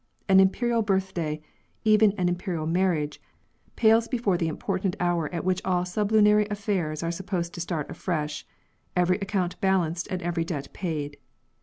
An 0.27 0.39
Imperial 0.39 0.81
birth 0.81 1.13
day, 1.13 1.43
even 1.83 2.11
an 2.13 2.27
Imperial 2.27 2.65
marriage, 2.65 3.21
pales 3.75 4.07
before 4.07 4.35
the 4.35 4.47
im 4.47 4.57
portant 4.57 4.95
hour 4.99 5.31
at 5.31 5.45
which 5.45 5.61
all 5.63 5.85
sublunary 5.85 6.45
afi*airs 6.45 7.03
are 7.03 7.11
sup 7.11 7.27
posed 7.27 7.53
to 7.53 7.61
start 7.61 7.87
afresh, 7.87 8.43
every 8.95 9.19
account 9.19 9.61
balanced 9.61 10.07
and 10.09 10.23
every 10.23 10.43
debt 10.43 10.73
paid. 10.73 11.17